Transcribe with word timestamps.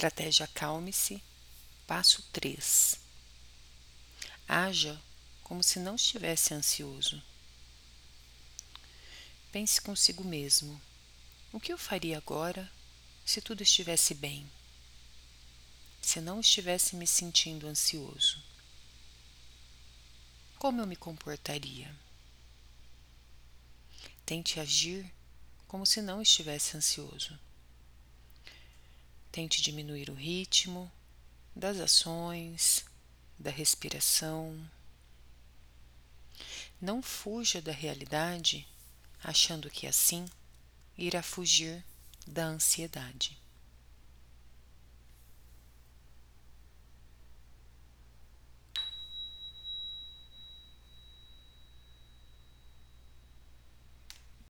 Estratégia 0.00 0.46
Acalme-se, 0.46 1.22
passo 1.86 2.22
3. 2.32 2.98
Haja 4.48 4.98
como 5.42 5.62
se 5.62 5.78
não 5.78 5.94
estivesse 5.94 6.54
ansioso. 6.54 7.22
Pense 9.52 9.78
consigo 9.78 10.24
mesmo: 10.24 10.80
o 11.52 11.60
que 11.60 11.70
eu 11.70 11.76
faria 11.76 12.16
agora 12.16 12.66
se 13.26 13.42
tudo 13.42 13.62
estivesse 13.62 14.14
bem? 14.14 14.50
Se 16.00 16.18
não 16.18 16.40
estivesse 16.40 16.96
me 16.96 17.06
sentindo 17.06 17.68
ansioso? 17.68 18.42
Como 20.58 20.80
eu 20.80 20.86
me 20.86 20.96
comportaria? 20.96 21.94
Tente 24.24 24.58
agir 24.58 25.12
como 25.68 25.84
se 25.84 26.00
não 26.00 26.22
estivesse 26.22 26.74
ansioso. 26.74 27.38
Tente 29.32 29.62
diminuir 29.62 30.10
o 30.10 30.14
ritmo 30.14 30.90
das 31.54 31.78
ações, 31.78 32.84
da 33.38 33.50
respiração. 33.50 34.58
Não 36.80 37.02
fuja 37.02 37.60
da 37.60 37.72
realidade 37.72 38.66
achando 39.22 39.70
que 39.70 39.86
assim 39.86 40.24
irá 40.96 41.22
fugir 41.22 41.84
da 42.26 42.44
ansiedade. 42.44 43.38